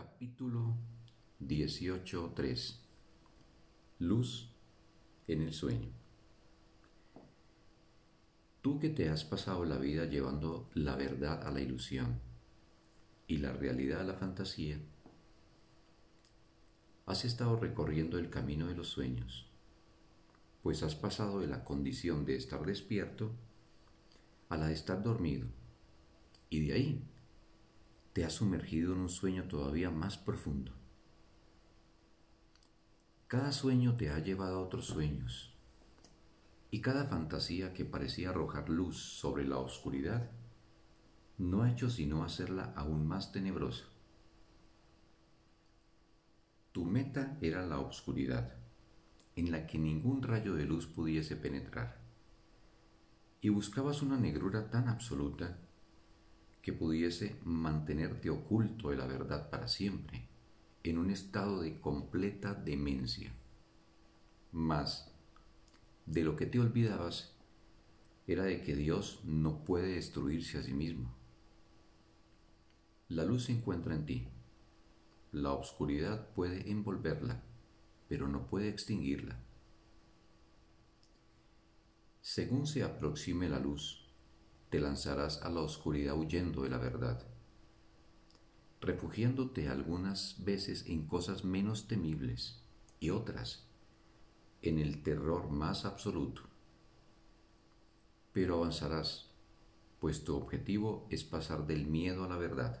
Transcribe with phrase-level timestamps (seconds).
[0.00, 0.78] Capítulo
[1.46, 2.78] 18.3
[3.98, 4.50] Luz
[5.28, 5.90] en el sueño.
[8.62, 12.18] Tú que te has pasado la vida llevando la verdad a la ilusión
[13.26, 14.80] y la realidad a la fantasía,
[17.04, 19.50] has estado recorriendo el camino de los sueños,
[20.62, 23.32] pues has pasado de la condición de estar despierto
[24.48, 25.46] a la de estar dormido,
[26.48, 27.04] y de ahí
[28.20, 30.72] te has sumergido en un sueño todavía más profundo.
[33.28, 35.54] Cada sueño te ha llevado a otros sueños,
[36.70, 40.30] y cada fantasía que parecía arrojar luz sobre la oscuridad
[41.38, 43.86] no ha hecho sino hacerla aún más tenebrosa.
[46.72, 48.52] Tu meta era la oscuridad,
[49.34, 52.02] en la que ningún rayo de luz pudiese penetrar,
[53.40, 55.56] y buscabas una negrura tan absoluta
[56.62, 60.28] que pudiese mantenerte oculto de la verdad para siempre,
[60.82, 63.32] en un estado de completa demencia.
[64.52, 65.10] Mas,
[66.06, 67.36] de lo que te olvidabas
[68.26, 71.14] era de que Dios no puede destruirse a sí mismo.
[73.08, 74.28] La luz se encuentra en ti.
[75.32, 77.42] La oscuridad puede envolverla,
[78.08, 79.40] pero no puede extinguirla.
[82.20, 84.09] Según se aproxime la luz,
[84.70, 87.26] te lanzarás a la oscuridad huyendo de la verdad,
[88.80, 92.62] refugiándote algunas veces en cosas menos temibles
[93.00, 93.66] y otras
[94.62, 96.42] en el terror más absoluto.
[98.32, 99.30] Pero avanzarás,
[99.98, 102.80] pues tu objetivo es pasar del miedo a la verdad.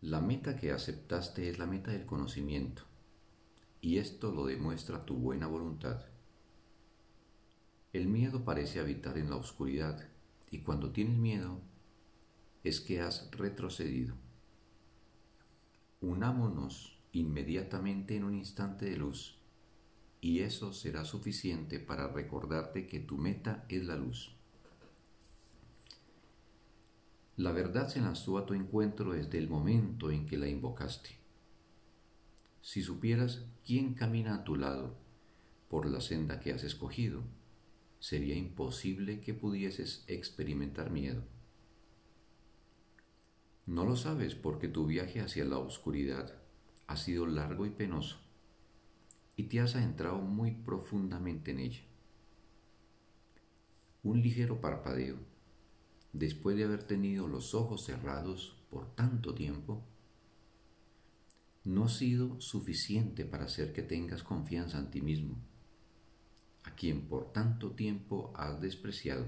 [0.00, 2.82] La meta que aceptaste es la meta del conocimiento,
[3.80, 6.04] y esto lo demuestra tu buena voluntad.
[7.92, 10.06] El miedo parece habitar en la oscuridad
[10.50, 11.60] y cuando tienes miedo
[12.62, 14.14] es que has retrocedido.
[16.02, 19.38] Unámonos inmediatamente en un instante de luz
[20.20, 24.34] y eso será suficiente para recordarte que tu meta es la luz.
[27.36, 31.10] La verdad se lanzó a tu encuentro desde el momento en que la invocaste.
[32.60, 34.96] Si supieras quién camina a tu lado
[35.70, 37.22] por la senda que has escogido,
[38.00, 41.24] sería imposible que pudieses experimentar miedo.
[43.66, 46.40] No lo sabes porque tu viaje hacia la oscuridad
[46.86, 48.18] ha sido largo y penoso
[49.36, 51.82] y te has adentrado muy profundamente en ella.
[54.02, 55.16] Un ligero parpadeo,
[56.12, 59.84] después de haber tenido los ojos cerrados por tanto tiempo,
[61.64, 65.47] no ha sido suficiente para hacer que tengas confianza en ti mismo
[66.68, 69.24] a quien por tanto tiempo has despreciado.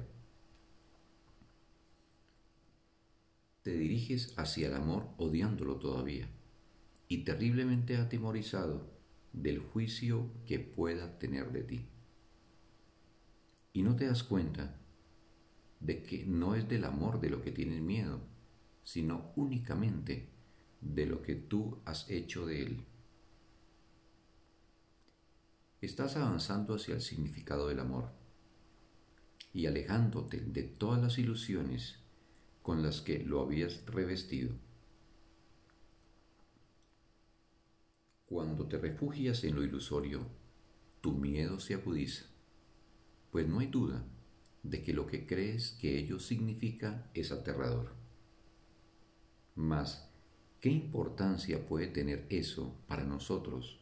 [3.62, 6.28] Te diriges hacia el amor odiándolo todavía
[7.08, 8.90] y terriblemente atemorizado
[9.32, 11.86] del juicio que pueda tener de ti.
[13.72, 14.78] Y no te das cuenta
[15.80, 18.20] de que no es del amor de lo que tienes miedo,
[18.82, 20.28] sino únicamente
[20.82, 22.84] de lo que tú has hecho de él.
[25.80, 28.10] Estás avanzando hacia el significado del amor
[29.54, 31.98] y alejándote de todas las ilusiones
[32.62, 34.52] con las que lo habías revestido.
[38.26, 40.26] Cuando te refugias en lo ilusorio,
[41.00, 42.26] tu miedo se agudiza,
[43.30, 44.04] pues no hay duda
[44.62, 47.94] de que lo que crees que ello significa es aterrador.
[49.54, 50.10] Mas,
[50.60, 53.79] ¿qué importancia puede tener eso para nosotros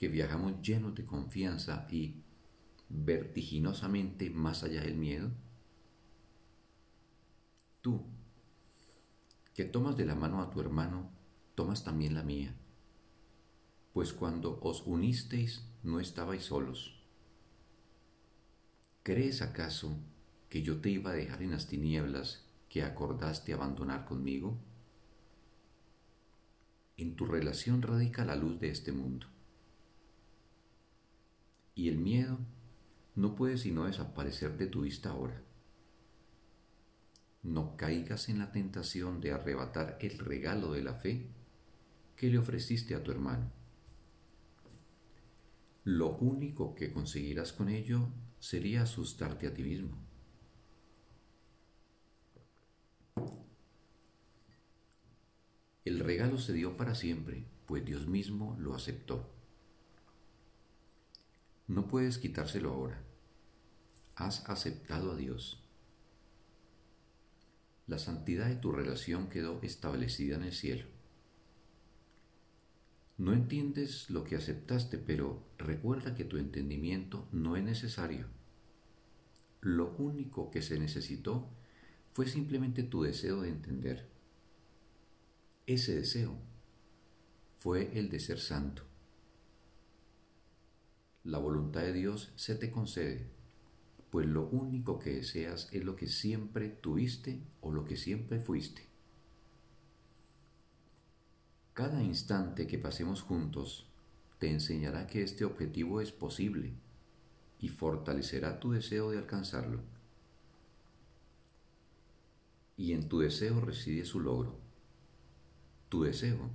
[0.00, 2.24] que viajamos llenos de confianza y
[2.88, 5.30] vertiginosamente más allá del miedo?
[7.82, 8.06] Tú,
[9.52, 11.10] que tomas de la mano a tu hermano,
[11.54, 12.56] tomas también la mía,
[13.92, 17.04] pues cuando os unisteis no estabais solos.
[19.02, 19.98] ¿Crees acaso
[20.48, 24.58] que yo te iba a dejar en las tinieblas que acordaste abandonar conmigo?
[26.96, 29.26] En tu relación radica la luz de este mundo
[31.80, 32.38] y el miedo
[33.14, 35.42] no puede sino desaparecer de tu vista ahora.
[37.42, 41.30] No caigas en la tentación de arrebatar el regalo de la fe
[42.16, 43.50] que le ofreciste a tu hermano.
[45.84, 48.10] Lo único que conseguirás con ello
[48.40, 49.96] sería asustarte a ti mismo.
[55.86, 59.39] El regalo se dio para siempre, pues Dios mismo lo aceptó.
[61.70, 63.00] No puedes quitárselo ahora.
[64.16, 65.64] Has aceptado a Dios.
[67.86, 70.86] la santidad de tu relación quedó establecida en el cielo.
[73.18, 78.26] No entiendes lo que aceptaste, pero recuerda que tu entendimiento no es necesario.
[79.60, 81.50] Lo único que se necesitó
[82.12, 84.08] fue simplemente tu deseo de entender.
[85.66, 86.36] Ese deseo
[87.58, 88.89] fue el de ser santo.
[91.24, 93.26] La voluntad de Dios se te concede,
[94.10, 98.88] pues lo único que deseas es lo que siempre tuviste o lo que siempre fuiste.
[101.74, 103.86] Cada instante que pasemos juntos
[104.38, 106.72] te enseñará que este objetivo es posible
[107.58, 109.80] y fortalecerá tu deseo de alcanzarlo.
[112.78, 114.58] Y en tu deseo reside su logro.
[115.90, 116.48] Tu deseo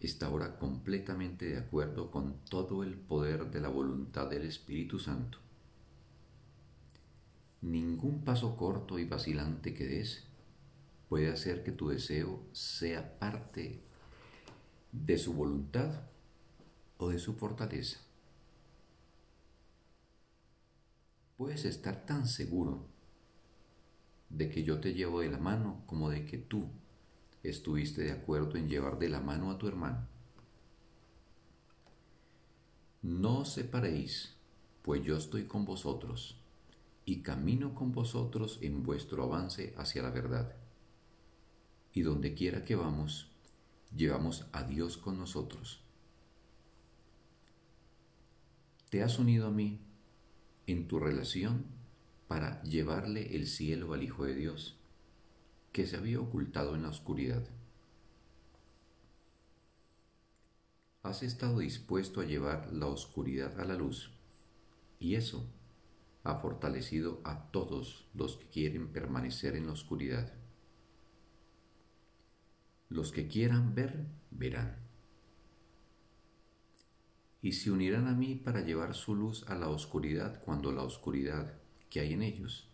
[0.00, 5.38] está ahora completamente de acuerdo con todo el poder de la voluntad del Espíritu Santo.
[7.60, 10.24] Ningún paso corto y vacilante que des
[11.08, 13.80] puede hacer que tu deseo sea parte
[14.92, 16.02] de su voluntad
[16.98, 17.98] o de su fortaleza.
[21.36, 22.86] Puedes estar tan seguro
[24.28, 26.68] de que yo te llevo de la mano como de que tú
[27.42, 30.06] estuviste de acuerdo en llevar de la mano a tu hermano.
[33.02, 34.34] No os separéis,
[34.82, 36.40] pues yo estoy con vosotros
[37.04, 40.54] y camino con vosotros en vuestro avance hacia la verdad.
[41.92, 43.30] Y donde quiera que vamos,
[43.96, 45.80] llevamos a Dios con nosotros.
[48.90, 49.80] Te has unido a mí
[50.66, 51.66] en tu relación
[52.26, 54.77] para llevarle el cielo al Hijo de Dios,
[55.78, 57.48] que se había ocultado en la oscuridad.
[61.04, 64.10] Has estado dispuesto a llevar la oscuridad a la luz,
[64.98, 65.48] y eso
[66.24, 70.32] ha fortalecido a todos los que quieren permanecer en la oscuridad.
[72.88, 74.80] Los que quieran ver, verán.
[77.40, 81.54] Y se unirán a mí para llevar su luz a la oscuridad cuando la oscuridad
[81.88, 82.68] que hay en ellos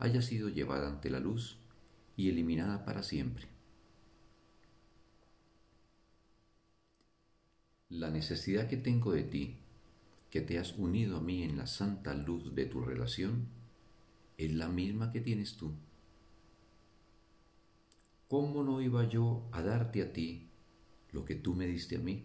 [0.00, 1.61] haya sido llevada ante la luz
[2.16, 3.46] y eliminada para siempre.
[7.90, 9.58] La necesidad que tengo de ti,
[10.30, 13.46] que te has unido a mí en la santa luz de tu relación,
[14.38, 15.72] es la misma que tienes tú.
[18.32, 20.48] ¿cómo no iba yo a darte a ti
[21.12, 22.24] lo que tú me diste a mí?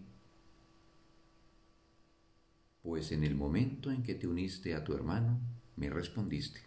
[2.82, 5.40] Pues en el momento en que te uniste a tu hermano,
[5.76, 6.62] me respondiste.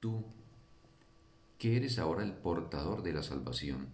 [0.00, 0.24] Tú,
[1.58, 3.88] que eres ahora el portador de la salvación,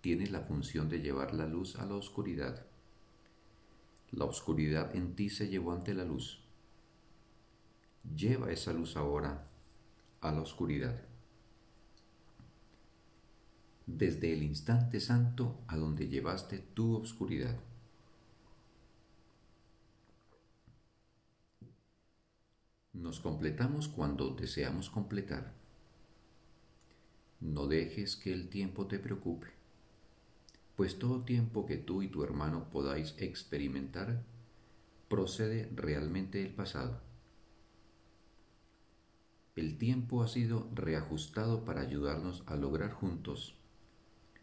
[0.00, 2.66] tienes la función de llevar la luz a la oscuridad.
[4.10, 6.40] La oscuridad en ti se llevó ante la luz.
[8.16, 9.46] Lleva esa luz ahora
[10.20, 11.02] a la oscuridad
[13.86, 17.56] desde el instante santo a donde llevaste tu obscuridad.
[22.92, 25.52] Nos completamos cuando deseamos completar.
[27.42, 29.48] No dejes que el tiempo te preocupe,
[30.76, 34.22] pues todo tiempo que tú y tu hermano podáis experimentar
[35.08, 37.00] procede realmente del pasado.
[39.56, 43.56] El tiempo ha sido reajustado para ayudarnos a lograr juntos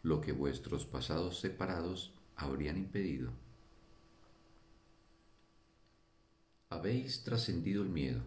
[0.02, 3.32] lo que vuestros pasados separados habrían impedido.
[6.68, 8.20] Habéis trascendido el miedo,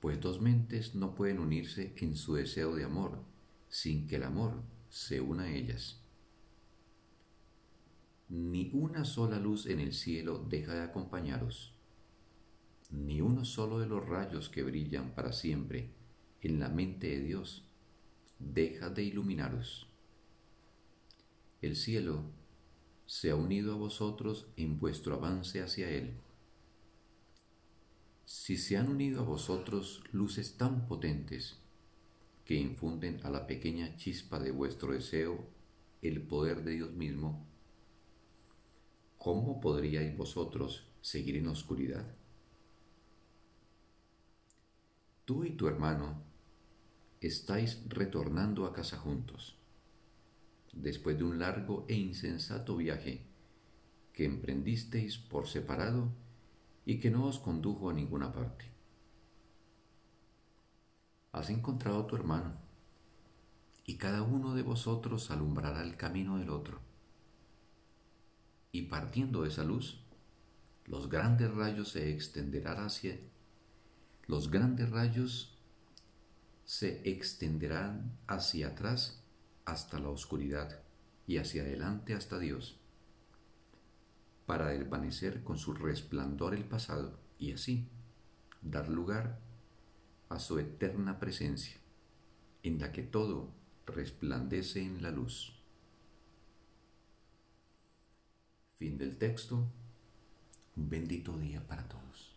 [0.00, 3.33] pues dos mentes no pueden unirse en su deseo de amor
[3.74, 6.00] sin que el amor se una a ellas.
[8.28, 11.74] Ni una sola luz en el cielo deja de acompañaros,
[12.90, 15.90] ni uno solo de los rayos que brillan para siempre
[16.40, 17.68] en la mente de Dios
[18.38, 19.88] deja de iluminaros
[21.64, 22.24] el cielo
[23.06, 26.20] se ha unido a vosotros en vuestro avance hacia Él.
[28.26, 31.63] Si se han unido a vosotros luces tan potentes
[32.44, 35.46] que infunden a la pequeña chispa de vuestro deseo
[36.02, 37.46] el poder de Dios mismo,
[39.16, 42.14] ¿cómo podríais vosotros seguir en oscuridad?
[45.24, 46.22] Tú y tu hermano
[47.20, 49.56] estáis retornando a casa juntos
[50.74, 53.22] después de un largo e insensato viaje
[54.12, 56.12] que emprendisteis por separado
[56.84, 58.73] y que no os condujo a ninguna parte.
[61.34, 62.54] Has encontrado a tu hermano,
[63.84, 66.78] y cada uno de vosotros alumbrará el camino del otro.
[68.70, 70.00] Y partiendo de esa luz,
[70.84, 73.18] los grandes rayos se extenderán hacia
[74.28, 75.58] los grandes rayos
[76.64, 79.24] se extenderán hacia atrás
[79.64, 80.82] hasta la oscuridad
[81.26, 82.78] y hacia adelante hasta Dios,
[84.46, 87.88] para desvanecer con su resplandor el pasado y así
[88.62, 89.43] dar lugar
[90.28, 91.76] a su eterna presencia,
[92.62, 93.52] en la que todo
[93.86, 95.60] resplandece en la luz.
[98.76, 99.66] Fin del texto.
[100.76, 102.33] Un bendito día para todos.